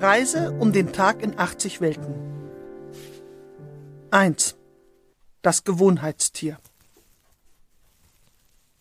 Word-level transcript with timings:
Reise 0.00 0.52
um 0.52 0.72
den 0.72 0.92
Tag 0.92 1.22
in 1.22 1.36
80 1.36 1.80
Welten. 1.80 2.14
1. 4.12 4.54
Das 5.42 5.64
Gewohnheitstier. 5.64 6.56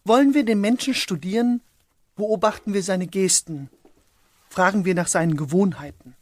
Wollen 0.03 0.35
wir 0.35 0.45
den 0.45 0.61
Menschen 0.61 0.93
studieren, 0.93 1.61
beobachten 2.15 2.75
wir 2.75 2.83
seine 2.83 3.07
Gesten, 3.07 3.71
fragen 4.47 4.85
wir 4.85 4.93
nach 4.93 5.07
seinen 5.07 5.35
Gewohnheiten. 5.35 6.15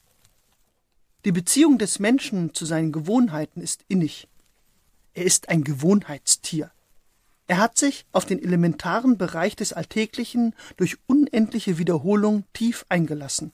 Die 1.26 1.34
Beziehung 1.34 1.78
des 1.78 2.00
Menschen 2.00 2.54
zu 2.54 2.66
seinen 2.66 2.94
Gewohnheiten 2.94 3.60
ist 3.60 3.84
innig. 3.90 4.30
Er 5.14 5.26
ist 5.26 5.50
ein 5.50 5.66
Gewohnheitstier. 5.66 6.72
Er 7.48 7.58
hat 7.58 7.78
sich 7.78 8.06
auf 8.14 8.24
den 8.24 8.42
elementaren 8.42 9.18
Bereich 9.18 9.58
des 9.58 9.74
Alltäglichen 9.74 10.56
durch 10.78 10.96
unendliche 11.06 11.78
Wiederholung 11.78 12.46
tief 12.54 12.86
eingelassen. 12.88 13.52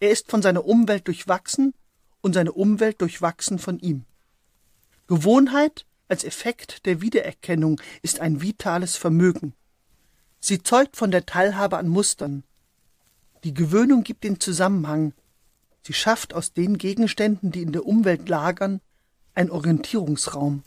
Er 0.00 0.10
ist 0.10 0.30
von 0.30 0.42
seiner 0.42 0.64
Umwelt 0.64 1.06
durchwachsen 1.08 1.74
und 2.20 2.34
seine 2.34 2.52
Umwelt 2.52 3.00
durchwachsen 3.00 3.58
von 3.58 3.78
ihm. 3.78 4.04
Gewohnheit 5.06 5.86
als 6.08 6.24
Effekt 6.24 6.86
der 6.86 7.00
Wiedererkennung 7.00 7.80
ist 8.02 8.20
ein 8.20 8.40
vitales 8.40 8.96
Vermögen. 8.96 9.54
Sie 10.40 10.62
zeugt 10.62 10.96
von 10.96 11.10
der 11.10 11.26
Teilhabe 11.26 11.78
an 11.78 11.88
Mustern. 11.88 12.44
Die 13.44 13.54
Gewöhnung 13.54 14.04
gibt 14.04 14.24
den 14.24 14.40
Zusammenhang. 14.40 15.12
Sie 15.82 15.92
schafft 15.92 16.34
aus 16.34 16.52
den 16.52 16.78
Gegenständen, 16.78 17.50
die 17.50 17.62
in 17.62 17.72
der 17.72 17.86
Umwelt 17.86 18.28
lagern, 18.28 18.80
ein 19.34 19.50
Orientierungsraum. 19.50 20.62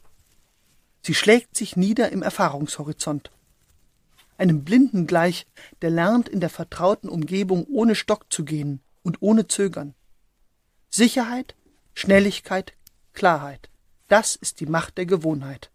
Sie 1.03 1.13
schlägt 1.15 1.55
sich 1.55 1.75
nieder 1.75 2.11
im 2.11 2.21
Erfahrungshorizont. 2.21 3.31
Einem 4.37 4.63
Blinden 4.63 5.07
gleich, 5.07 5.45
der 5.81 5.89
lernt, 5.89 6.29
in 6.29 6.39
der 6.39 6.49
vertrauten 6.49 7.09
Umgebung 7.09 7.65
ohne 7.65 7.95
Stock 7.95 8.31
zu 8.31 8.43
gehen, 8.43 8.81
und 9.03 9.21
ohne 9.21 9.47
Zögern. 9.47 9.93
Sicherheit, 10.89 11.55
Schnelligkeit, 11.93 12.73
Klarheit. 13.13 13.69
Das 14.07 14.35
ist 14.35 14.59
die 14.59 14.65
Macht 14.65 14.97
der 14.97 15.05
Gewohnheit. 15.05 15.71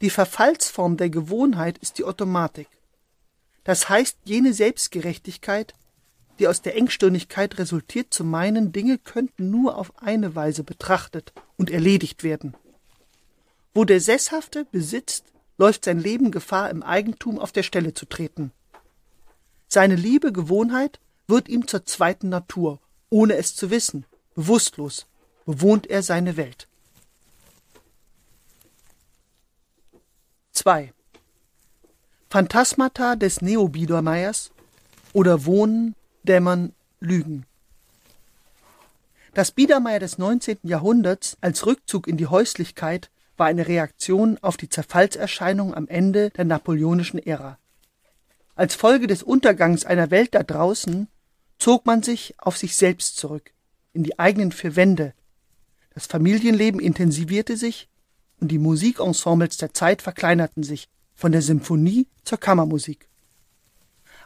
Die 0.00 0.10
Verfallsform 0.10 0.96
der 0.96 1.10
Gewohnheit 1.10 1.78
ist 1.78 1.98
die 1.98 2.04
Automatik. 2.04 2.68
Das 3.64 3.88
heißt 3.88 4.18
jene 4.24 4.52
Selbstgerechtigkeit, 4.52 5.74
die 6.38 6.48
aus 6.48 6.62
der 6.62 6.76
Engstirnigkeit 6.76 7.58
resultiert, 7.58 8.12
zu 8.12 8.22
meinen, 8.22 8.72
Dinge 8.72 8.98
könnten 8.98 9.50
nur 9.50 9.76
auf 9.76 9.92
eine 10.02 10.34
Weise 10.34 10.62
betrachtet 10.64 11.32
und 11.56 11.70
erledigt 11.70 12.22
werden. 12.22 12.54
Wo 13.74 13.84
der 13.84 14.00
Sesshafte 14.00 14.66
besitzt, 14.70 15.24
läuft 15.58 15.86
sein 15.86 15.98
Leben 15.98 16.30
Gefahr, 16.30 16.70
im 16.70 16.82
Eigentum 16.82 17.38
auf 17.38 17.52
der 17.52 17.62
Stelle 17.62 17.94
zu 17.94 18.06
treten. 18.06 18.52
Seine 19.68 19.96
liebe 19.96 20.32
Gewohnheit 20.32 21.00
wird 21.28 21.48
ihm 21.48 21.66
zur 21.66 21.84
zweiten 21.84 22.28
Natur, 22.28 22.80
ohne 23.10 23.34
es 23.34 23.54
zu 23.54 23.70
wissen, 23.70 24.06
bewusstlos, 24.34 25.06
bewohnt 25.44 25.86
er 25.86 26.02
seine 26.02 26.36
Welt. 26.36 26.68
2. 30.52 30.92
Phantasmata 32.30 33.16
des 33.16 33.40
Neobiedermeiers 33.40 34.50
oder 35.12 35.44
Wohnen, 35.44 35.94
Dämmern, 36.24 36.72
Lügen. 37.00 37.46
Das 39.34 39.52
Biedermeier 39.52 40.00
des 40.00 40.18
19. 40.18 40.58
Jahrhunderts 40.62 41.36
als 41.40 41.66
Rückzug 41.66 42.08
in 42.08 42.16
die 42.16 42.26
Häuslichkeit 42.26 43.10
war 43.36 43.46
eine 43.46 43.68
Reaktion 43.68 44.38
auf 44.40 44.56
die 44.56 44.68
Zerfallserscheinung 44.68 45.74
am 45.74 45.88
Ende 45.88 46.30
der 46.30 46.46
napoleonischen 46.46 47.18
Ära. 47.18 47.58
Als 48.54 48.74
Folge 48.74 49.06
des 49.06 49.22
Untergangs 49.22 49.84
einer 49.84 50.10
Welt 50.10 50.34
da 50.34 50.42
draußen 50.42 51.08
zog 51.58 51.86
man 51.86 52.02
sich 52.02 52.34
auf 52.38 52.56
sich 52.56 52.76
selbst 52.76 53.16
zurück, 53.16 53.52
in 53.92 54.02
die 54.02 54.18
eigenen 54.18 54.52
vier 54.52 54.76
Wände. 54.76 55.14
Das 55.94 56.06
Familienleben 56.06 56.80
intensivierte 56.80 57.56
sich 57.56 57.88
und 58.40 58.48
die 58.48 58.58
Musikensembles 58.58 59.56
der 59.56 59.72
Zeit 59.72 60.02
verkleinerten 60.02 60.62
sich, 60.62 60.88
von 61.14 61.32
der 61.32 61.42
Symphonie 61.42 62.06
zur 62.24 62.38
Kammermusik. 62.38 63.08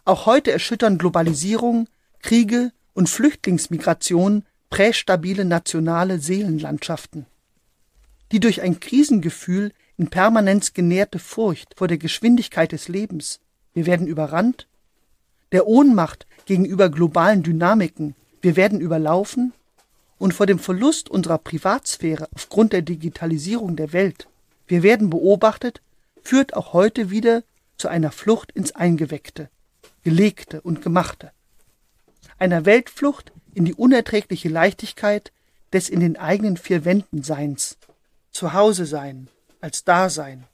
Auch 0.04 0.26
heute 0.26 0.50
erschüttern 0.50 0.98
Globalisierung, 0.98 1.88
Kriege 2.20 2.72
und 2.94 3.08
Flüchtlingsmigration 3.08 4.44
prästabile 4.70 5.44
nationale 5.44 6.18
Seelenlandschaften. 6.18 7.26
Die 8.32 8.40
durch 8.40 8.62
ein 8.62 8.80
Krisengefühl 8.80 9.72
in 9.96 10.10
Permanenz 10.10 10.72
genährte 10.72 11.18
Furcht 11.18 11.74
vor 11.76 11.88
der 11.88 11.98
Geschwindigkeit 11.98 12.72
des 12.72 12.88
Lebens, 12.88 13.40
wir 13.72 13.86
werden 13.86 14.06
überrannt, 14.06 14.66
der 15.52 15.66
Ohnmacht 15.66 16.26
gegenüber 16.46 16.88
globalen 16.88 17.42
Dynamiken, 17.42 18.14
wir 18.42 18.56
werden 18.56 18.80
überlaufen 18.80 19.52
und 20.18 20.34
vor 20.34 20.46
dem 20.46 20.58
Verlust 20.58 21.08
unserer 21.08 21.38
Privatsphäre 21.38 22.28
aufgrund 22.34 22.72
der 22.72 22.82
Digitalisierung 22.82 23.76
der 23.76 23.92
Welt, 23.92 24.28
wir 24.66 24.82
werden 24.82 25.10
beobachtet, 25.10 25.80
führt 26.22 26.54
auch 26.54 26.72
heute 26.72 27.10
wieder 27.10 27.42
zu 27.76 27.88
einer 27.88 28.12
Flucht 28.12 28.52
ins 28.52 28.72
Eingeweckte, 28.72 29.48
Gelegte 30.04 30.60
und 30.60 30.82
Gemachte. 30.82 31.32
Einer 32.38 32.64
Weltflucht 32.64 33.32
in 33.54 33.64
die 33.64 33.74
unerträgliche 33.74 34.48
Leichtigkeit 34.48 35.32
des 35.72 35.88
in 35.88 36.00
den 36.00 36.16
eigenen 36.16 36.56
vier 36.56 36.84
Wänden 36.84 37.22
Seins, 37.22 37.78
zu 38.30 38.52
Hause 38.52 38.86
sein, 38.86 39.28
als 39.60 39.84
Dasein, 39.84 40.44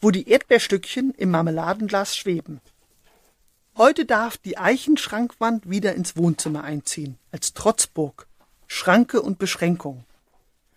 wo 0.00 0.10
die 0.10 0.28
Erdbeerstückchen 0.28 1.12
im 1.16 1.30
Marmeladenglas 1.30 2.16
schweben, 2.16 2.60
Heute 3.78 4.04
darf 4.04 4.38
die 4.38 4.58
Eichenschrankwand 4.58 5.70
wieder 5.70 5.94
ins 5.94 6.16
Wohnzimmer 6.16 6.64
einziehen, 6.64 7.16
als 7.30 7.54
Trotzburg, 7.54 8.26
Schranke 8.66 9.22
und 9.22 9.38
Beschränkung. 9.38 10.04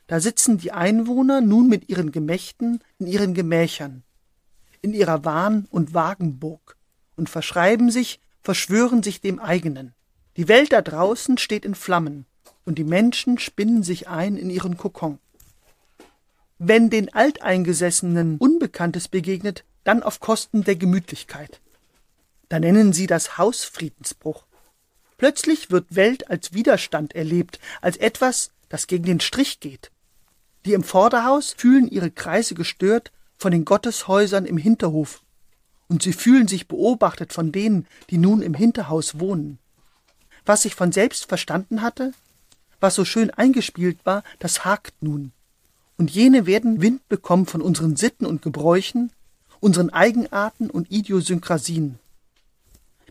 Da 0.06 0.20
sitzen 0.20 0.60
die 0.60 0.72
Einwohner 0.72 1.42
nun 1.42 1.68
mit 1.68 1.90
ihren 1.90 2.12
Gemächten 2.12 2.80
in 3.00 3.08
ihren 3.08 3.34
Gemächern, 3.34 4.04
in 4.84 4.94
ihrer 4.94 5.26
Wahn- 5.26 5.66
und 5.72 5.96
Wagenburg 5.96 6.78
und 7.16 7.28
verschreiben 7.28 7.90
sich, 7.90 8.20
verschwören 8.44 9.02
sich 9.02 9.20
dem 9.20 9.40
eigenen. 9.40 9.96
Die 10.38 10.48
Welt 10.48 10.72
da 10.72 10.84
draußen 10.84 11.40
steht 11.40 11.66
in 11.66 11.74
Flammen 11.74 12.28
und 12.66 12.78
die 12.78 12.84
Menschen 12.84 13.40
spinnen 13.40 13.82
sich 13.82 14.10
ein 14.10 14.38
in 14.38 14.52
ihren 14.52 14.78
Kokon. 14.78 15.18
Wenn 16.60 16.92
den 16.92 17.12
Alteingesessenen 17.12 18.38
Unbekanntes 18.38 19.08
begegnet, 19.08 19.64
dann 19.84 20.04
auf 20.04 20.20
Kosten 20.20 20.64
der 20.64 20.76
Gemütlichkeit. 20.76 21.62
Da 22.52 22.60
nennen 22.60 22.92
sie 22.92 23.08
das 23.08 23.38
Hausfriedensbruch. 23.38 24.46
Plötzlich 25.18 25.72
wird 25.72 25.96
Welt 25.96 26.30
als 26.30 26.52
Widerstand 26.52 27.16
erlebt, 27.16 27.62
als 27.80 27.96
etwas, 27.96 28.52
das 28.68 28.88
gegen 28.88 29.06
den 29.06 29.22
Strich 29.22 29.62
geht. 29.62 29.90
Die 30.66 30.74
im 30.74 30.84
Vorderhaus 30.84 31.56
fühlen 31.58 31.88
ihre 31.88 32.12
Kreise 32.12 32.54
gestört 32.54 33.14
von 33.38 33.54
den 33.54 33.64
Gotteshäusern 33.64 34.46
im 34.46 34.58
Hinterhof, 34.58 35.22
und 35.88 36.04
sie 36.04 36.12
fühlen 36.12 36.50
sich 36.50 36.68
beobachtet 36.68 37.32
von 37.32 37.54
denen, 37.54 37.88
die 38.10 38.18
nun 38.18 38.42
im 38.42 38.54
Hinterhaus 38.54 39.18
wohnen. 39.18 39.58
Was 40.46 40.64
sich 40.64 40.76
von 40.76 40.92
selbst 40.92 41.28
verstanden 41.30 41.82
hatte, 41.82 42.12
was 42.82 42.96
so 42.96 43.06
schön 43.06 43.32
eingespielt 43.32 44.00
war, 44.04 44.26
das 44.40 44.66
hakt 44.66 45.02
nun. 45.02 45.32
Und 45.98 46.12
jene 46.12 46.46
werden 46.46 46.82
Wind 46.82 47.08
bekommen 47.08 47.46
von 47.46 47.62
unseren 47.62 47.96
Sitten 47.96 48.26
und 48.26 48.42
Gebräuchen, 48.42 49.14
unseren 49.62 49.90
Eigenarten 49.90 50.70
und 50.70 50.92
Idiosynkrasien. 50.92 51.98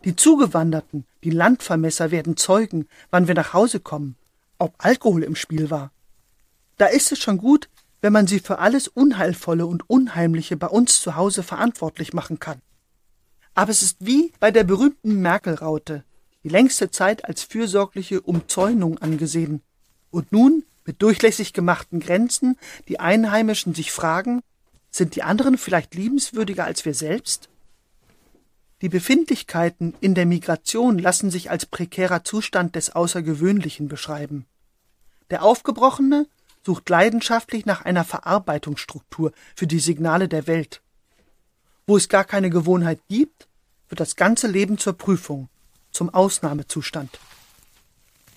Die 0.04 0.16
Zugewanderten, 0.16 1.04
die 1.24 1.30
Landvermesser 1.30 2.10
werden 2.10 2.38
Zeugen, 2.38 2.88
wann 3.10 3.28
wir 3.28 3.34
nach 3.34 3.52
Hause 3.52 3.80
kommen, 3.80 4.16
ob 4.58 4.74
Alkohol 4.78 5.22
im 5.22 5.36
Spiel 5.36 5.68
war. 5.68 5.92
Da 6.78 6.86
ist 6.86 7.12
es 7.12 7.18
schon 7.18 7.36
gut, 7.36 7.68
wenn 8.00 8.14
man 8.14 8.26
sie 8.26 8.40
für 8.40 8.60
alles 8.60 8.88
Unheilvolle 8.88 9.66
und 9.66 9.90
Unheimliche 9.90 10.56
bei 10.56 10.68
uns 10.68 11.02
zu 11.02 11.16
Hause 11.16 11.42
verantwortlich 11.42 12.14
machen 12.14 12.38
kann. 12.38 12.62
Aber 13.54 13.70
es 13.70 13.82
ist 13.82 13.98
wie 14.00 14.32
bei 14.40 14.50
der 14.50 14.64
berühmten 14.64 15.20
Merkel-Raute, 15.20 16.04
die 16.44 16.48
längste 16.48 16.90
Zeit 16.90 17.26
als 17.26 17.42
fürsorgliche 17.42 18.22
Umzäunung 18.22 18.96
angesehen. 18.96 19.60
Und 20.10 20.32
nun, 20.32 20.64
mit 20.86 21.02
durchlässig 21.02 21.52
gemachten 21.52 22.00
Grenzen, 22.00 22.56
die 22.88 23.00
Einheimischen 23.00 23.74
sich 23.74 23.92
fragen, 23.92 24.40
sind 24.90 25.14
die 25.14 25.22
anderen 25.22 25.58
vielleicht 25.58 25.94
liebenswürdiger 25.94 26.64
als 26.64 26.86
wir 26.86 26.94
selbst? 26.94 27.49
Die 28.82 28.88
Befindlichkeiten 28.88 29.94
in 30.00 30.14
der 30.14 30.24
Migration 30.24 30.98
lassen 30.98 31.30
sich 31.30 31.50
als 31.50 31.66
prekärer 31.66 32.24
Zustand 32.24 32.76
des 32.76 32.90
Außergewöhnlichen 32.90 33.88
beschreiben. 33.88 34.46
Der 35.28 35.42
Aufgebrochene 35.42 36.26
sucht 36.64 36.88
leidenschaftlich 36.88 37.66
nach 37.66 37.84
einer 37.84 38.04
Verarbeitungsstruktur 38.04 39.32
für 39.54 39.66
die 39.66 39.80
Signale 39.80 40.28
der 40.28 40.46
Welt. 40.46 40.80
Wo 41.86 41.96
es 41.96 42.08
gar 42.08 42.24
keine 42.24 42.48
Gewohnheit 42.48 43.00
gibt, 43.08 43.48
wird 43.88 44.00
das 44.00 44.16
ganze 44.16 44.46
Leben 44.46 44.78
zur 44.78 44.94
Prüfung, 44.94 45.48
zum 45.90 46.08
Ausnahmezustand. 46.08 47.18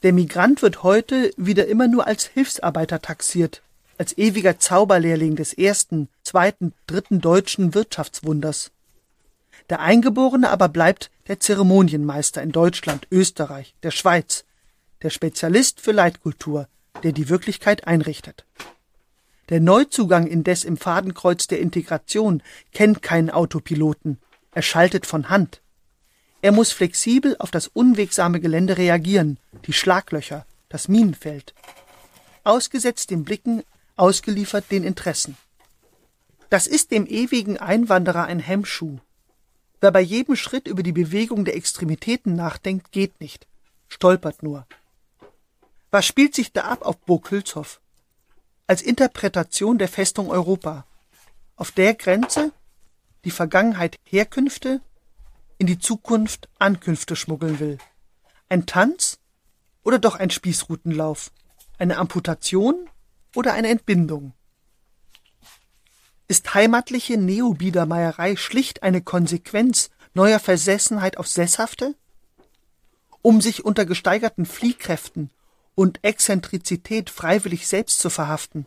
Der 0.01 0.11
Migrant 0.11 0.61
wird 0.61 0.83
heute 0.83 1.31
wieder 1.37 1.67
immer 1.67 1.87
nur 1.87 2.05
als 2.05 2.25
Hilfsarbeiter 2.25 3.01
taxiert, 3.01 3.61
als 3.97 4.17
ewiger 4.17 4.59
Zauberlehrling 4.59 5.37
des 5.37 5.53
ersten, 5.53 6.09
zweiten, 6.23 6.73
dritten 6.87 7.21
deutschen 7.21 7.73
Wirtschaftswunders. 7.73 8.71
Der 9.69 9.79
Eingeborene 9.79 10.49
aber 10.49 10.69
bleibt 10.69 11.09
der 11.27 11.39
Zeremonienmeister 11.39 12.41
in 12.41 12.51
Deutschland, 12.51 13.07
Österreich, 13.11 13.75
der 13.83 13.91
Schweiz, 13.91 14.45
der 15.01 15.09
Spezialist 15.09 15.79
für 15.79 15.91
Leitkultur, 15.91 16.67
der 17.03 17.11
die 17.11 17.29
Wirklichkeit 17.29 17.87
einrichtet. 17.87 18.45
Der 19.49 19.59
Neuzugang 19.59 20.27
indes 20.27 20.63
im 20.63 20.77
Fadenkreuz 20.77 21.47
der 21.47 21.59
Integration 21.59 22.41
kennt 22.71 23.01
keinen 23.01 23.29
Autopiloten, 23.29 24.19
er 24.51 24.61
schaltet 24.61 25.05
von 25.05 25.29
Hand. 25.29 25.61
Er 26.41 26.51
muss 26.51 26.71
flexibel 26.71 27.35
auf 27.39 27.51
das 27.51 27.67
unwegsame 27.67 28.39
Gelände 28.39 28.77
reagieren, 28.77 29.39
die 29.65 29.73
Schlaglöcher, 29.73 30.45
das 30.69 30.87
Minenfeld. 30.87 31.53
Ausgesetzt 32.43 33.11
den 33.11 33.23
Blicken, 33.23 33.63
ausgeliefert 33.95 34.65
den 34.69 34.83
Interessen. 34.83 35.37
Das 36.49 36.67
ist 36.67 36.91
dem 36.91 37.07
ewigen 37.07 37.57
Einwanderer 37.57 38.25
ein 38.25 38.39
Hemmschuh. 38.39 38.99
Wer 39.83 39.91
bei 39.91 39.99
jedem 39.99 40.37
Schritt 40.37 40.69
über 40.69 40.81
die 40.81 40.93
Bewegung 40.93 41.43
der 41.43 41.57
Extremitäten 41.57 42.37
nachdenkt, 42.37 42.93
geht 42.93 43.19
nicht, 43.19 43.47
stolpert 43.89 44.41
nur. 44.41 44.65
Was 45.91 46.05
spielt 46.05 46.33
sich 46.33 46.53
da 46.53 46.61
ab 46.61 46.83
auf 46.83 46.97
Burg 46.99 47.29
Hülshoff? 47.29 47.81
Als 48.65 48.81
Interpretation 48.81 49.77
der 49.77 49.89
Festung 49.89 50.29
Europa. 50.29 50.85
Auf 51.57 51.71
der 51.71 51.95
Grenze 51.95 52.53
die 53.25 53.31
Vergangenheit 53.31 53.97
Herkünfte, 54.05 54.79
in 55.57 55.67
die 55.67 55.79
Zukunft 55.79 56.47
Ankünfte 56.59 57.17
schmuggeln 57.17 57.59
will. 57.59 57.77
Ein 58.47 58.65
Tanz 58.65 59.19
oder 59.83 59.99
doch 59.99 60.15
ein 60.15 60.29
Spießrutenlauf? 60.29 61.29
Eine 61.77 61.97
Amputation 61.97 62.89
oder 63.35 63.51
eine 63.51 63.67
Entbindung? 63.67 64.31
Ist 66.27 66.53
heimatliche 66.53 67.17
Neobiedermeierei 67.17 68.35
schlicht 68.35 68.83
eine 68.83 69.01
Konsequenz 69.01 69.89
neuer 70.13 70.39
Versessenheit 70.39 71.17
auf 71.17 71.27
Sesshafte? 71.27 71.95
Um 73.21 73.41
sich 73.41 73.65
unter 73.65 73.85
gesteigerten 73.85 74.45
Fliehkräften 74.45 75.29
und 75.75 76.03
Exzentrizität 76.03 77.09
freiwillig 77.09 77.67
selbst 77.67 77.99
zu 77.99 78.09
verhaften? 78.09 78.65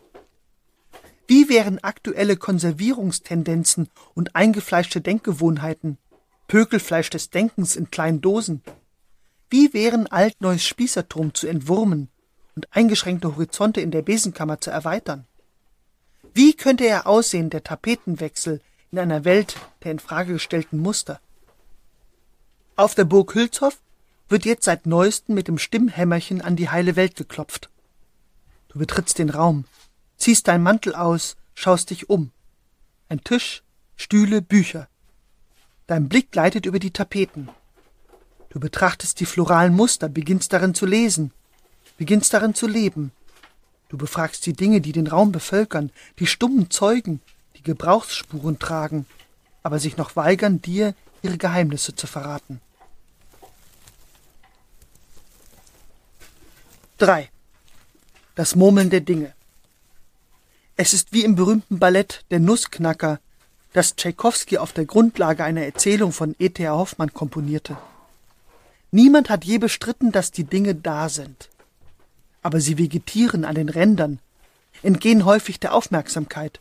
Wie 1.27 1.49
wären 1.49 1.83
aktuelle 1.83 2.37
Konservierungstendenzen 2.37 3.89
und 4.13 4.35
eingefleischte 4.35 5.01
Denkgewohnheiten 5.01 5.97
Pökelfleisch 6.47 7.09
des 7.09 7.29
Denkens 7.29 7.75
in 7.75 7.91
kleinen 7.91 8.21
Dosen. 8.21 8.63
Wie 9.49 9.73
wären 9.73 10.07
altneues 10.07 10.63
Spießertum 10.63 11.33
zu 11.33 11.47
entwurmen 11.47 12.09
und 12.55 12.67
eingeschränkte 12.71 13.35
Horizonte 13.35 13.81
in 13.81 13.91
der 13.91 14.01
Besenkammer 14.01 14.59
zu 14.59 14.71
erweitern? 14.71 15.25
Wie 16.33 16.53
könnte 16.53 16.85
er 16.85 17.07
aussehen, 17.07 17.49
der 17.49 17.63
Tapetenwechsel 17.63 18.61
in 18.91 18.99
einer 18.99 19.25
Welt 19.25 19.55
der 19.83 19.91
in 19.91 19.99
Frage 19.99 20.33
gestellten 20.33 20.77
Muster? 20.77 21.19
Auf 22.75 22.95
der 22.95 23.05
Burg 23.05 23.33
Hülshoff 23.33 23.79
wird 24.29 24.45
jetzt 24.45 24.65
seit 24.65 24.85
neuestem 24.85 25.35
mit 25.35 25.47
dem 25.47 25.57
Stimmhämmerchen 25.57 26.41
an 26.41 26.55
die 26.55 26.69
heile 26.69 26.95
Welt 26.95 27.15
geklopft. 27.15 27.69
Du 28.67 28.79
betrittst 28.79 29.17
den 29.17 29.29
Raum, 29.29 29.65
ziehst 30.17 30.47
dein 30.47 30.61
Mantel 30.61 30.93
aus, 30.93 31.37
schaust 31.55 31.89
dich 31.89 32.09
um. 32.09 32.31
Ein 33.09 33.23
Tisch, 33.23 33.63
Stühle, 33.95 34.41
Bücher. 34.41 34.87
Dein 35.87 36.09
Blick 36.09 36.31
gleitet 36.31 36.65
über 36.65 36.79
die 36.79 36.91
Tapeten. 36.91 37.49
Du 38.49 38.59
betrachtest 38.59 39.19
die 39.19 39.25
floralen 39.25 39.73
Muster, 39.73 40.09
beginnst 40.09 40.53
darin 40.53 40.73
zu 40.73 40.85
lesen, 40.85 41.31
beginnst 41.97 42.33
darin 42.33 42.53
zu 42.53 42.67
leben. 42.67 43.11
Du 43.89 43.97
befragst 43.97 44.45
die 44.45 44.53
Dinge, 44.53 44.81
die 44.81 44.91
den 44.91 45.07
Raum 45.07 45.31
bevölkern, 45.31 45.91
die 46.19 46.27
stummen 46.27 46.69
Zeugen, 46.69 47.21
die 47.55 47.63
Gebrauchsspuren 47.63 48.59
tragen, 48.59 49.05
aber 49.63 49.79
sich 49.79 49.97
noch 49.97 50.15
weigern, 50.15 50.61
dir 50.61 50.93
ihre 51.21 51.37
Geheimnisse 51.37 51.95
zu 51.95 52.07
verraten. 52.07 52.61
3. 56.97 57.29
Das 58.35 58.55
Murmeln 58.55 58.89
der 58.89 59.01
Dinge. 59.01 59.33
Es 60.75 60.93
ist 60.93 61.13
wie 61.13 61.23
im 61.23 61.35
berühmten 61.35 61.79
Ballett 61.79 62.23
Der 62.31 62.39
Nussknacker, 62.39 63.19
das 63.73 63.95
Tschaikowski 63.95 64.57
auf 64.57 64.73
der 64.73 64.85
Grundlage 64.85 65.43
einer 65.43 65.61
Erzählung 65.61 66.11
von 66.11 66.35
E.T.A. 66.39 66.71
Hoffmann 66.71 67.13
komponierte. 67.13 67.77
Niemand 68.91 69.29
hat 69.29 69.45
je 69.45 69.57
bestritten, 69.59 70.11
dass 70.11 70.31
die 70.31 70.43
Dinge 70.43 70.75
da 70.75 71.09
sind. 71.09 71.49
Aber 72.41 72.61
sie 72.61 72.77
vegetieren 72.77 73.45
an 73.45 73.55
den 73.55 73.69
Rändern, 73.69 74.19
entgehen 74.83 75.25
häufig 75.25 75.59
der 75.59 75.73
Aufmerksamkeit. 75.73 76.59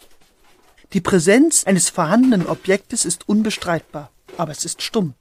Die 0.92 1.00
Präsenz 1.00 1.64
eines 1.64 1.88
vorhandenen 1.88 2.46
Objektes 2.46 3.04
ist 3.04 3.28
unbestreitbar, 3.28 4.10
aber 4.36 4.52
es 4.52 4.64
ist 4.64 4.82
stumm. 4.82 5.14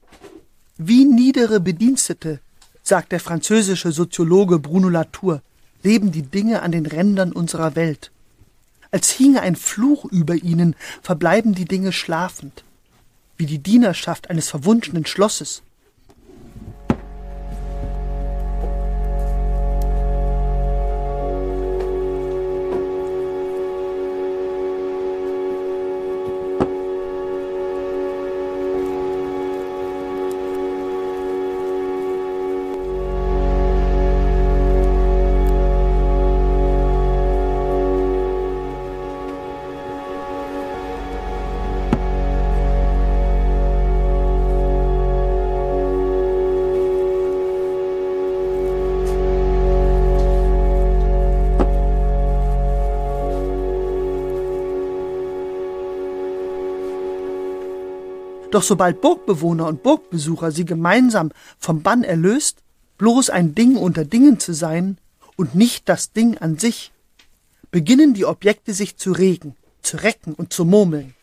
Wie 0.77 1.05
niedere 1.05 1.59
Bedienstete, 1.59 2.39
sagt 2.83 3.11
der 3.11 3.19
französische 3.19 3.91
Soziologe 3.91 4.59
Bruno 4.59 4.89
Latour, 4.89 5.41
leben 5.83 6.11
die 6.11 6.23
Dinge 6.23 6.61
an 6.61 6.71
den 6.71 6.85
Rändern 6.85 7.31
unserer 7.31 7.75
Welt. 7.75 8.11
Als 8.91 9.09
hinge 9.09 9.41
ein 9.41 9.55
Fluch 9.55 10.05
über 10.05 10.35
ihnen, 10.35 10.75
verbleiben 11.01 11.53
die 11.53 11.65
Dinge 11.65 11.91
schlafend, 11.91 12.63
wie 13.37 13.45
die 13.45 13.59
Dienerschaft 13.59 14.29
eines 14.29 14.49
verwunschenen 14.49 15.05
Schlosses. 15.05 15.63
Doch 58.55 58.63
sobald 58.63 59.01
Burgbewohner 59.01 59.67
und 59.67 59.83
Burgbesucher 59.83 60.49
sie 60.49 60.63
gemeinsam 60.63 61.33
vom 61.59 61.81
Bann 61.81 62.05
erlöst, 62.05 62.63
bloß 62.97 63.29
ein 63.29 63.53
Ding 63.53 63.75
unter 63.75 64.05
Dingen 64.05 64.39
zu 64.39 64.53
sein 64.53 64.97
und 65.35 65.55
nicht 65.55 65.89
das 65.89 66.13
Ding 66.13 66.37
an 66.37 66.57
sich, 66.57 66.93
beginnen 67.69 68.13
die 68.13 68.23
Objekte 68.23 68.73
sich 68.73 68.95
zu 68.95 69.11
regen, 69.11 69.57
zu 69.81 69.97
recken 69.97 70.33
und 70.33 70.53
zu 70.53 70.63
murmeln. 70.63 71.15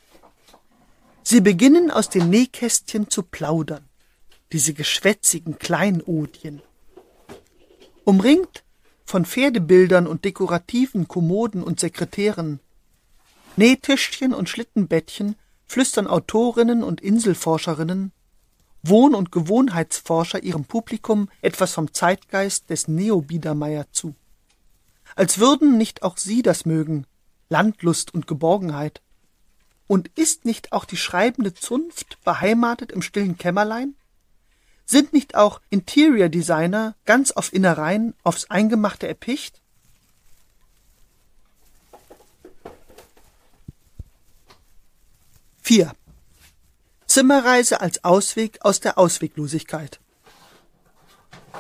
Sie 1.23 1.41
beginnen 1.41 1.91
aus 1.91 2.11
den 2.11 2.29
Nähkästchen 2.29 3.09
zu 3.09 3.23
plaudern, 3.23 3.89
diese 4.53 4.75
geschwätzigen 4.75 5.59
Kleinodien. 5.59 6.61
Umringt 8.05 8.63
von 9.07 9.25
Pferdebildern 9.25 10.07
und 10.07 10.27
dekorativen 10.27 11.09
Kommoden 11.09 11.63
und 11.63 11.81
Sekretären, 11.81 12.61
Nähtischchen 13.57 14.35
und 14.35 14.51
Schlittenbettchen 14.51 15.37
flüstern 15.73 16.07
Autorinnen 16.07 16.83
und 16.83 17.01
Inselforscherinnen, 17.01 18.13
Wohn- 18.83 19.15
und 19.15 19.33
Gewohnheitsforscher 19.33 20.43
ihrem 20.43 20.67
Publikum 20.67 21.31
etwas 21.41 21.73
vom 21.73 21.95
Zeitgeist 21.95 22.69
des 22.69 22.89
Neo-Biedermeier 22.89 23.87
zu. 23.91 24.15
Als 25.17 25.39
würden 25.39 25.79
nicht 25.79 26.03
auch 26.03 26.19
sie 26.19 26.43
das 26.43 26.67
mögen, 26.67 27.07
Landlust 27.49 28.13
und 28.13 28.27
Geborgenheit. 28.27 29.01
Und 29.87 30.11
ist 30.15 30.45
nicht 30.45 30.73
auch 30.75 30.85
die 30.85 30.99
schreibende 30.99 31.55
Zunft 31.55 32.23
beheimatet 32.23 32.93
im 32.93 33.01
stillen 33.01 33.39
Kämmerlein? 33.39 33.95
Sind 34.85 35.15
nicht 35.15 35.37
auch 35.37 35.63
Interior 35.71 36.29
Designer 36.29 36.97
ganz 37.07 37.31
auf 37.31 37.51
Innereien, 37.51 38.13
aufs 38.23 38.51
Eingemachte 38.51 39.09
erpicht? 39.09 39.62
4. 45.73 45.91
Zimmerreise 47.07 47.81
als 47.81 48.05
Ausweg 48.05 48.59
aus 48.61 48.81
der 48.81 48.99
Ausweglosigkeit. 48.99 50.01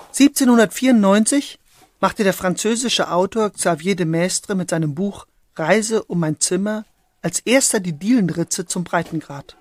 1794 0.08 1.58
machte 1.98 2.22
der 2.22 2.34
französische 2.34 3.10
Autor 3.10 3.48
Xavier 3.48 3.96
de 3.96 4.04
Maistre 4.04 4.54
mit 4.54 4.68
seinem 4.68 4.94
Buch 4.94 5.26
Reise 5.56 6.04
um 6.04 6.20
mein 6.20 6.38
Zimmer 6.40 6.84
als 7.22 7.40
erster 7.40 7.80
die 7.80 7.94
Dielenritze 7.94 8.66
zum 8.66 8.84
Breitengrad. 8.84 9.56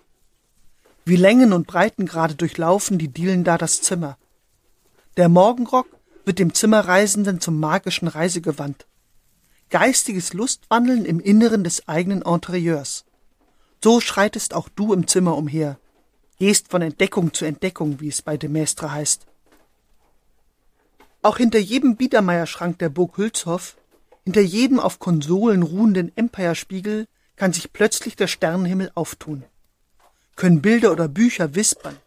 Wie 1.05 1.15
Längen 1.15 1.53
und 1.53 1.65
Breitengrade 1.65 2.35
durchlaufen 2.35 2.97
die 2.97 3.07
Dielen 3.07 3.45
da 3.45 3.57
das 3.57 3.81
Zimmer. 3.81 4.17
Der 5.15 5.29
Morgenrock 5.29 5.87
wird 6.25 6.39
dem 6.39 6.53
Zimmerreisenden 6.53 7.39
zum 7.39 7.57
magischen 7.57 8.09
Reisegewand. 8.09 8.85
Geistiges 9.69 10.33
Lustwandeln 10.33 11.05
im 11.05 11.21
Inneren 11.21 11.63
des 11.63 11.87
eigenen 11.87 12.21
Interieurs. 12.21 13.05
So 13.83 13.99
schreitest 13.99 14.53
auch 14.53 14.69
du 14.69 14.93
im 14.93 15.07
Zimmer 15.07 15.35
umher, 15.35 15.79
gehst 16.37 16.69
von 16.69 16.81
Entdeckung 16.81 17.33
zu 17.33 17.45
Entdeckung, 17.45 17.99
wie 17.99 18.09
es 18.09 18.21
bei 18.21 18.37
de 18.37 18.49
Maistre 18.49 18.91
heißt. 18.91 19.25
Auch 21.23 21.37
hinter 21.37 21.59
jedem 21.59 21.95
Biedermeierschrank 21.95 22.77
der 22.79 22.89
Burg 22.89 23.17
Hülshoff, 23.17 23.77
hinter 24.23 24.41
jedem 24.41 24.79
auf 24.79 24.99
Konsolen 24.99 25.63
ruhenden 25.63 26.15
Empire-Spiegel 26.15 27.07
kann 27.35 27.53
sich 27.53 27.73
plötzlich 27.73 28.15
der 28.15 28.27
Sternenhimmel 28.27 28.91
auftun. 28.93 29.43
Können 30.35 30.61
Bilder 30.61 30.91
oder 30.91 31.07
Bücher 31.07 31.55
wispern, 31.55 31.97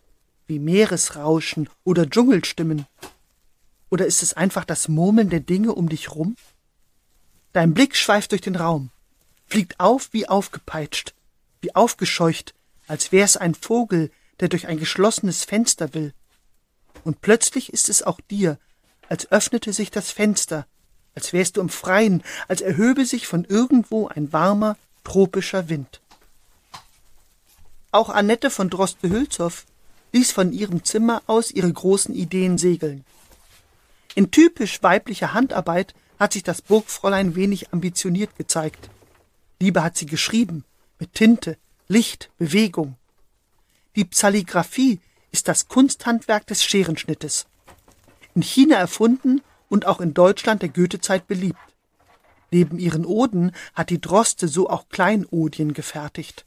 wie 0.46 0.60
Meeresrauschen 0.60 1.68
oder 1.82 2.08
Dschungelstimmen. 2.08 2.86
Oder 3.90 4.06
ist 4.06 4.22
es 4.22 4.32
einfach 4.32 4.64
das 4.64 4.88
Murmeln 4.88 5.30
der 5.30 5.40
Dinge 5.40 5.74
um 5.74 5.88
dich 5.88 6.14
rum? 6.14 6.36
Dein 7.52 7.74
Blick 7.74 7.96
schweift 7.96 8.30
durch 8.30 8.42
den 8.42 8.56
Raum, 8.56 8.90
fliegt 9.46 9.78
auf 9.78 10.08
wie 10.12 10.28
aufgepeitscht, 10.28 11.14
wie 11.64 11.74
aufgescheucht, 11.74 12.54
als 12.86 13.10
wär's 13.10 13.36
ein 13.36 13.54
Vogel, 13.54 14.10
der 14.40 14.48
durch 14.48 14.66
ein 14.66 14.78
geschlossenes 14.78 15.44
Fenster 15.44 15.94
will. 15.94 16.12
Und 17.04 17.22
plötzlich 17.22 17.72
ist 17.72 17.88
es 17.88 18.02
auch 18.02 18.20
dir, 18.30 18.58
als 19.08 19.32
öffnete 19.32 19.72
sich 19.72 19.90
das 19.90 20.10
Fenster, 20.10 20.66
als 21.14 21.32
wärst 21.32 21.56
du 21.56 21.62
im 21.62 21.70
Freien, 21.70 22.22
als 22.48 22.60
erhöbe 22.60 23.06
sich 23.06 23.26
von 23.26 23.44
irgendwo 23.44 24.08
ein 24.08 24.32
warmer, 24.32 24.76
tropischer 25.04 25.68
Wind. 25.68 26.00
Auch 27.90 28.10
Annette 28.10 28.50
von 28.50 28.68
Droste-Hülshoff 28.68 29.64
ließ 30.12 30.32
von 30.32 30.52
ihrem 30.52 30.84
Zimmer 30.84 31.22
aus 31.26 31.50
ihre 31.50 31.72
großen 31.72 32.14
Ideen 32.14 32.58
segeln. 32.58 33.04
In 34.14 34.30
typisch 34.30 34.82
weiblicher 34.82 35.32
Handarbeit 35.32 35.94
hat 36.18 36.34
sich 36.34 36.42
das 36.42 36.60
Burgfräulein 36.60 37.34
wenig 37.34 37.72
ambitioniert 37.72 38.36
gezeigt. 38.36 38.90
Lieber 39.60 39.82
hat 39.82 39.96
sie 39.96 40.06
geschrieben, 40.06 40.64
mit 41.04 41.12
Tinte, 41.12 41.58
Licht, 41.86 42.30
Bewegung. 42.38 42.96
Die 43.94 44.06
Psalligraphie 44.06 45.00
ist 45.32 45.48
das 45.48 45.68
Kunsthandwerk 45.68 46.46
des 46.46 46.64
Scherenschnittes. 46.64 47.44
In 48.34 48.40
China 48.40 48.76
erfunden 48.76 49.42
und 49.68 49.84
auch 49.84 50.00
in 50.00 50.14
Deutschland 50.14 50.62
der 50.62 50.70
Goethezeit 50.70 51.26
beliebt. 51.26 51.58
Neben 52.50 52.78
ihren 52.78 53.04
Oden 53.04 53.52
hat 53.74 53.90
die 53.90 54.00
Droste 54.00 54.48
so 54.48 54.70
auch 54.70 54.88
Kleinodien 54.88 55.74
gefertigt. 55.74 56.46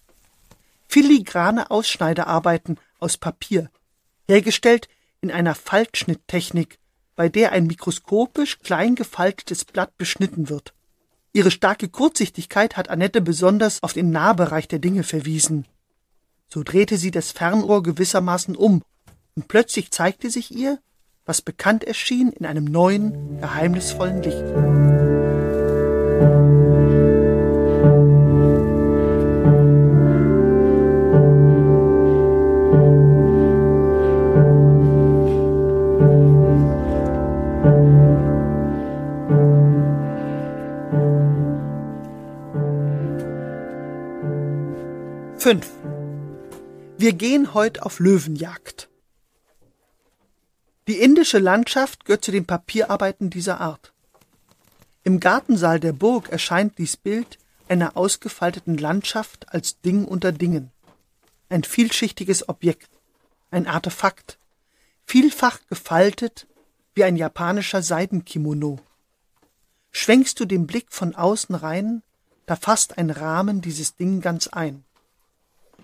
Filigrane 0.88 1.70
Ausschneiderarbeiten 1.70 2.80
aus 2.98 3.18
Papier, 3.18 3.70
hergestellt 4.28 4.90
in 5.22 5.30
einer 5.30 5.54
Faltschnitttechnik, 5.54 6.80
bei 7.16 7.30
der 7.30 7.52
ein 7.52 7.68
mikroskopisch 7.68 8.58
klein 8.58 8.96
gefaltetes 8.96 9.66
Blatt 9.66 9.96
beschnitten 10.00 10.50
wird. 10.50 10.74
Ihre 11.34 11.52
starke 11.52 11.90
Kurzsichtigkeit 11.90 12.78
hat 12.78 12.90
Annette 12.90 13.22
besonders 13.22 13.84
auf 13.84 13.94
den 13.94 14.10
Nahbereich 14.10 14.68
der 14.68 14.80
Dinge 14.80 15.04
verwiesen. 15.04 15.66
So 16.50 16.64
drehte 16.64 16.98
sie 16.98 17.12
das 17.12 17.32
Fernrohr 17.32 17.84
gewissermaßen 17.84 18.56
um, 18.56 18.82
und 19.36 19.48
plötzlich 19.48 19.92
zeigte 19.92 20.30
sich 20.30 20.56
ihr, 20.56 20.80
was 21.26 21.42
bekannt 21.42 21.84
erschien, 21.84 22.32
in 22.32 22.46
einem 22.46 22.66
neuen, 22.66 23.40
geheimnisvollen 23.40 24.24
Licht. 24.24 24.97
Fünf. 45.48 45.72
Wir 46.98 47.14
gehen 47.14 47.54
heute 47.54 47.86
auf 47.86 48.00
Löwenjagd. 48.00 48.90
Die 50.90 51.00
indische 51.00 51.40
Landschaft 51.40 52.04
gehört 52.04 52.26
zu 52.26 52.34
den 52.34 52.46
Papierarbeiten 52.46 53.30
dieser 53.30 53.62
Art. 53.62 53.94
Im 55.06 55.22
Gartensaal 55.22 55.80
der 55.80 55.94
Burg 55.94 56.28
erscheint 56.28 56.78
dies 56.78 56.98
Bild 56.98 57.38
einer 57.70 57.96
ausgefalteten 57.96 58.78
Landschaft 58.78 59.48
als 59.54 59.80
Ding 59.80 60.04
unter 60.04 60.34
Dingen. 60.34 60.70
Ein 61.48 61.64
vielschichtiges 61.64 62.50
Objekt, 62.50 62.90
ein 63.50 63.68
Artefakt, 63.68 64.40
vielfach 65.06 65.62
gefaltet 65.70 66.46
wie 66.94 67.06
ein 67.06 67.16
japanischer 67.16 67.82
Seidenkimono. 67.82 68.80
Schwenkst 69.94 70.42
du 70.42 70.46
den 70.46 70.68
Blick 70.68 70.88
von 70.90 71.16
außen 71.16 71.56
rein, 71.56 72.04
da 72.48 72.58
fasst 72.58 72.98
ein 72.98 73.10
Rahmen 73.10 73.62
dieses 73.62 73.96
Ding 73.96 74.20
ganz 74.20 74.48
ein 74.48 74.84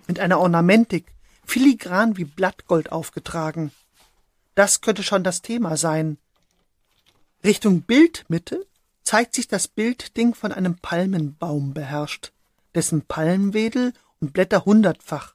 mit 0.06 0.20
einer 0.20 0.38
Ornamentik, 0.38 1.06
filigran 1.44 2.16
wie 2.16 2.24
Blattgold 2.24 2.92
aufgetragen. 2.92 3.72
Das 4.54 4.80
könnte 4.80 5.02
schon 5.02 5.24
das 5.24 5.42
Thema 5.42 5.76
sein. 5.76 6.18
Richtung 7.42 7.82
Bildmitte 7.82 8.66
zeigt 9.02 9.34
sich 9.34 9.48
das 9.48 9.68
Bildding 9.68 10.34
von 10.34 10.52
einem 10.52 10.76
Palmenbaum 10.76 11.74
beherrscht, 11.74 12.32
dessen 12.74 13.02
Palmwedel 13.02 13.92
und 14.20 14.32
Blätter 14.32 14.64
hundertfach, 14.64 15.34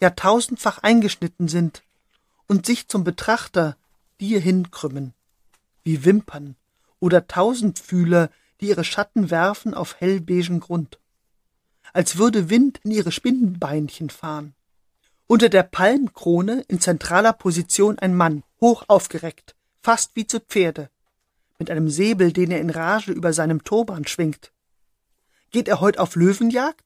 ja 0.00 0.10
tausendfach 0.10 0.78
eingeschnitten 0.78 1.48
sind 1.48 1.82
und 2.46 2.66
sich 2.66 2.88
zum 2.88 3.04
Betrachter 3.04 3.76
dir 4.20 4.40
hinkrümmen, 4.40 5.14
wie 5.84 6.04
Wimpern 6.04 6.56
oder 7.00 7.26
Tausendfühler, 7.26 8.30
die 8.60 8.68
ihre 8.68 8.84
Schatten 8.84 9.30
werfen 9.30 9.74
auf 9.74 10.00
hellbeigen 10.00 10.60
Grund 10.60 10.98
als 11.96 12.18
würde 12.18 12.50
Wind 12.50 12.78
in 12.84 12.90
ihre 12.90 13.10
Spinnenbeinchen 13.10 14.10
fahren. 14.10 14.54
Unter 15.26 15.48
der 15.48 15.62
Palmkrone 15.62 16.62
in 16.68 16.78
zentraler 16.78 17.32
Position 17.32 17.98
ein 17.98 18.14
Mann, 18.14 18.42
hoch 18.60 18.84
aufgereckt, 18.86 19.56
fast 19.80 20.14
wie 20.14 20.26
zu 20.26 20.40
Pferde, 20.40 20.90
mit 21.58 21.70
einem 21.70 21.88
Säbel, 21.88 22.34
den 22.34 22.50
er 22.50 22.60
in 22.60 22.68
Rage 22.68 23.12
über 23.12 23.32
seinem 23.32 23.64
Turban 23.64 24.06
schwingt. 24.06 24.52
Geht 25.52 25.68
er 25.68 25.80
heut 25.80 25.96
auf 25.96 26.16
Löwenjagd? 26.16 26.84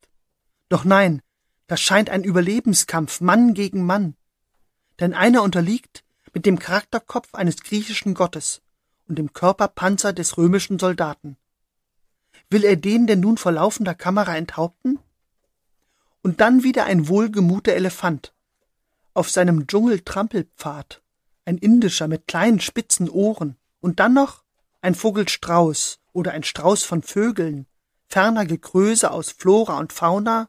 Doch 0.69 0.85
nein, 0.85 1.23
das 1.67 1.81
scheint 1.81 2.09
ein 2.09 2.23
Überlebenskampf 2.23 3.21
Mann 3.21 3.53
gegen 3.53 3.85
Mann. 3.85 4.15
Denn 5.01 5.13
einer 5.13 5.43
unterliegt 5.43 6.05
mit 6.33 6.47
dem 6.47 6.61
Charakterkopf 6.61 7.35
eines 7.35 7.65
griechischen 7.65 8.15
Gottes 8.15 8.63
und 9.09 9.19
dem 9.19 9.33
Körperpanzer 9.33 10.13
des 10.13 10.39
römischen 10.39 10.79
Soldaten. 10.79 11.37
Will 12.51 12.65
er 12.65 12.77
den 12.77 13.07
denn 13.07 13.21
nun 13.21 13.37
vor 13.37 13.53
laufender 13.53 13.95
Kamera 13.95 14.37
enthaupten? 14.37 14.99
Und 16.23 16.41
dann 16.41 16.65
wieder 16.65 16.85
ein 16.85 17.09
wohlgemuter 17.09 17.73
Elefant. 17.73 18.35
Auf 19.15 19.31
seinem 19.31 19.67
Dschungeltrampelpfad. 19.67 21.01
Ein 21.45 21.59
indischer 21.59 22.09
mit 22.09 22.27
kleinen 22.27 22.61
spitzen 22.61 23.09
Ohren. 23.09 23.57
Und 23.81 24.01
dann 24.01 24.15
noch 24.15 24.43
ein 24.83 24.95
Vogelstrauß 24.95 26.01
oder 26.13 26.33
ein 26.33 26.43
Strauß 26.43 26.83
von 26.83 27.03
Vögeln. 27.03 27.67
Ferner 28.09 28.45
Gekröse 28.45 29.13
aus 29.13 29.31
Flora 29.31 29.79
und 29.79 29.93
Fauna, 29.93 30.49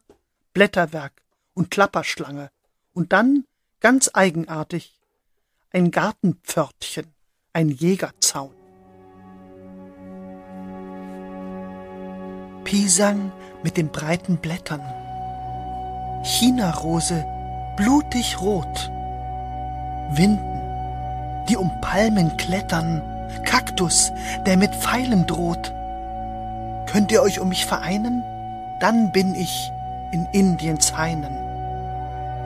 Blätterwerk 0.53 1.21
und 1.53 1.69
Klapperschlange. 1.69 2.49
Und 2.93 3.13
dann, 3.13 3.45
ganz 3.79 4.09
eigenartig, 4.13 4.99
ein 5.71 5.91
Gartenpförtchen, 5.91 7.13
ein 7.53 7.69
Jägerzaun. 7.69 8.60
Pisang 12.71 13.33
mit 13.63 13.75
den 13.75 13.89
breiten 13.89 14.37
Blättern. 14.37 14.79
Chinarose, 16.23 17.25
blutig 17.75 18.39
rot. 18.39 18.89
Winden, 20.11 20.61
die 21.49 21.57
um 21.57 21.69
Palmen 21.81 22.37
klettern. 22.37 23.01
Kaktus, 23.43 24.13
der 24.45 24.55
mit 24.55 24.73
Pfeilen 24.73 25.27
droht. 25.27 25.73
Könnt 26.85 27.11
ihr 27.11 27.21
euch 27.21 27.41
um 27.41 27.49
mich 27.49 27.65
vereinen? 27.65 28.23
Dann 28.79 29.11
bin 29.11 29.35
ich 29.35 29.73
in 30.11 30.25
Indiens 30.31 30.95
Hainen. 30.95 31.35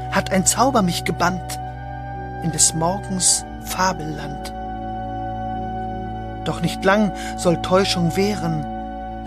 Hat 0.09 0.31
ein 0.31 0.47
Zauber 0.47 0.81
mich 0.81 1.03
gebannt 1.03 1.59
in 2.41 2.51
des 2.51 2.73
Morgens 2.73 3.45
Fabelland. 3.63 4.51
Doch 6.45 6.61
nicht 6.61 6.83
lang 6.83 7.11
soll 7.37 7.61
Täuschung 7.61 8.15
währen, 8.15 8.74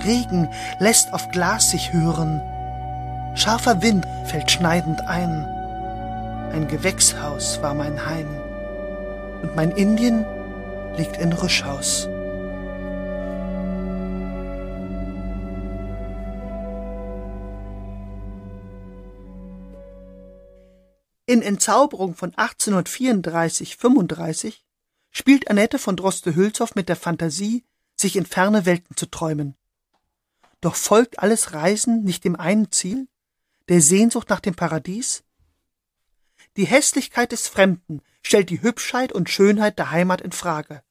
Regen 0.04 0.48
lässt 0.78 1.12
auf 1.12 1.30
Glas 1.30 1.70
sich 1.70 1.92
hören. 1.92 2.40
Scharfer 3.34 3.82
Wind 3.82 4.06
fällt 4.24 4.50
schneidend 4.50 5.02
ein. 5.02 5.44
Ein 6.52 6.68
Gewächshaus 6.68 7.60
war 7.62 7.74
mein 7.74 8.06
Heim 8.06 8.28
und 9.42 9.54
mein 9.54 9.70
Indien 9.70 10.24
liegt 10.96 11.18
in 11.18 11.32
Rüschhaus. 11.32 12.08
In 21.26 21.42
Entzauberung 21.42 22.14
von 22.14 22.32
1834-35 22.32 24.62
spielt 25.10 25.50
Annette 25.50 25.78
von 25.78 25.94
Droste-Hülshoff 25.94 26.74
mit 26.74 26.88
der 26.88 26.96
Fantasie, 26.96 27.66
sich 27.96 28.16
in 28.16 28.24
ferne 28.24 28.64
Welten 28.64 28.96
zu 28.96 29.10
träumen. 29.10 29.54
Doch 30.60 30.74
folgt 30.74 31.20
alles 31.20 31.52
Reisen 31.52 32.02
nicht 32.04 32.24
dem 32.24 32.36
einen 32.36 32.72
Ziel, 32.72 33.08
der 33.68 33.80
Sehnsucht 33.80 34.28
nach 34.28 34.40
dem 34.40 34.54
Paradies? 34.54 35.22
Die 36.56 36.66
Hässlichkeit 36.66 37.32
des 37.32 37.46
Fremden 37.46 38.02
stellt 38.22 38.50
die 38.50 38.62
Hübschheit 38.62 39.12
und 39.12 39.30
Schönheit 39.30 39.78
der 39.78 39.90
Heimat 39.90 40.20
in 40.20 40.32
Frage, 40.32 40.82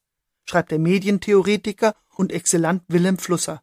schreibt 0.44 0.70
der 0.70 0.78
Medientheoretiker 0.78 1.94
und 2.14 2.32
Exzellant 2.32 2.82
Wilhelm 2.88 3.18
Flusser. 3.18 3.62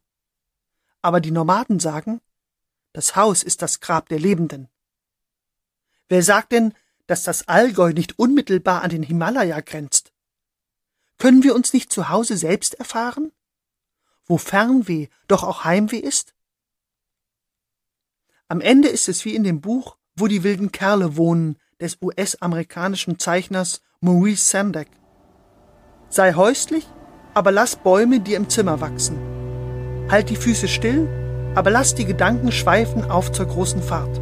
Aber 1.01 1.19
die 1.19 1.31
Nomaden 1.31 1.79
sagen, 1.79 2.21
das 2.93 3.15
Haus 3.15 3.43
ist 3.43 3.61
das 3.61 3.79
Grab 3.79 4.07
der 4.09 4.19
Lebenden. 4.19 4.69
Wer 6.07 6.23
sagt 6.23 6.51
denn, 6.51 6.73
dass 7.07 7.23
das 7.23 7.47
Allgäu 7.47 7.91
nicht 7.91 8.19
unmittelbar 8.19 8.83
an 8.83 8.89
den 8.89 9.03
Himalaya 9.03 9.59
grenzt? 9.61 10.13
Können 11.17 11.43
wir 11.43 11.55
uns 11.55 11.73
nicht 11.73 11.91
zu 11.91 12.09
Hause 12.09 12.37
selbst 12.37 12.75
erfahren? 12.75 13.31
Wo 14.27 14.37
Fernweh 14.37 15.07
doch 15.27 15.43
auch 15.43 15.65
Heimweh 15.65 15.99
ist? 15.99 16.33
Am 18.47 18.61
Ende 18.61 18.87
ist 18.87 19.07
es 19.07 19.25
wie 19.25 19.35
in 19.35 19.43
dem 19.43 19.61
Buch 19.61 19.97
Wo 20.17 20.27
die 20.27 20.43
wilden 20.43 20.71
Kerle 20.71 21.17
wohnen 21.17 21.57
des 21.79 21.97
US-amerikanischen 22.01 23.19
Zeichners 23.19 23.81
Maurice 23.99 24.49
Sendak. 24.49 24.87
Sei 26.09 26.33
häuslich, 26.33 26.87
aber 27.33 27.51
lass 27.51 27.75
Bäume 27.75 28.21
dir 28.21 28.37
im 28.37 28.49
Zimmer 28.49 28.79
wachsen. 28.79 29.17
Halt 30.09 30.29
die 30.29 30.37
Füße 30.37 30.67
still, 30.67 31.09
aber 31.53 31.69
lass 31.69 31.95
die 31.95 32.05
Gedanken 32.05 32.51
schweifen 32.51 33.03
auf 33.11 33.31
zur 33.31 33.47
großen 33.47 33.83
Fahrt. 33.83 34.21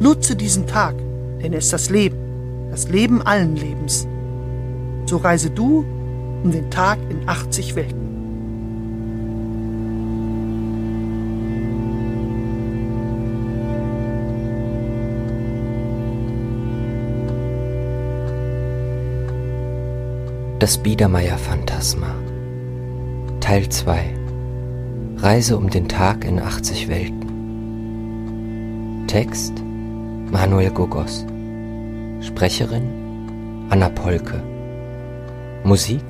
Nutze 0.00 0.36
diesen 0.36 0.66
Tag, 0.66 0.96
denn 1.42 1.52
er 1.52 1.58
ist 1.58 1.72
das 1.72 1.90
Leben, 1.90 2.68
das 2.70 2.88
Leben 2.88 3.20
allen 3.22 3.56
Lebens. 3.56 4.06
So 5.06 5.16
reise 5.16 5.50
du 5.50 5.80
um 6.42 6.52
den 6.52 6.70
Tag 6.70 6.98
in 7.10 7.28
80 7.28 7.74
Welten. 7.74 8.19
Das 20.60 20.76
Biedermeier-Phantasma. 20.76 22.14
Teil 23.40 23.68
2 23.70 24.14
Reise 25.16 25.56
um 25.56 25.70
den 25.70 25.88
Tag 25.88 26.26
in 26.26 26.38
80 26.38 26.88
Welten. 26.88 27.24
Text 29.06 29.54
Manuel 30.30 30.70
Gogos. 30.70 31.24
Sprecherin 32.20 32.90
Anna 33.70 33.88
Polke. 33.88 34.42
Musik 35.64 36.04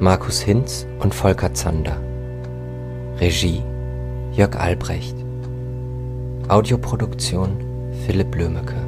Markus 0.00 0.40
Hinz 0.40 0.86
und 1.00 1.14
Volker 1.14 1.52
Zander. 1.52 2.00
Regie 3.20 3.62
Jörg 4.32 4.56
Albrecht. 4.58 5.16
Audioproduktion 6.48 7.58
Philipp 8.06 8.34
Lömecke 8.34 8.82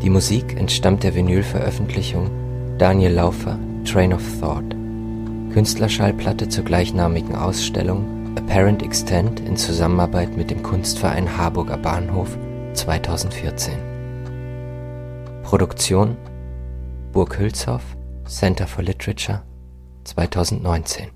Die 0.00 0.10
Musik 0.10 0.56
entstammt 0.56 1.02
der 1.02 1.16
Vinylveröffentlichung 1.16 2.30
Daniel 2.78 3.12
Laufer 3.14 3.58
Train 3.84 4.12
of 4.12 4.22
Thought. 4.38 4.76
Künstlerschallplatte 5.52 6.48
zur 6.48 6.64
gleichnamigen 6.64 7.34
Ausstellung 7.34 8.36
Apparent 8.36 8.84
Extent 8.84 9.40
in 9.40 9.56
Zusammenarbeit 9.56 10.36
mit 10.36 10.52
dem 10.52 10.62
Kunstverein 10.62 11.36
Harburger 11.36 11.76
Bahnhof 11.76 12.38
2014 12.74 13.74
Produktion 15.42 16.16
Burg 17.12 17.36
Hülshoff 17.36 17.82
Center 18.28 18.68
for 18.68 18.84
Literature 18.84 19.42
2019 20.04 21.08